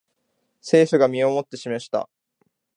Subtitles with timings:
[0.61, 2.09] 政府が身をもって示した